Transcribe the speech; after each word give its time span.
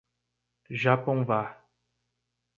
Japonvar 0.85 1.61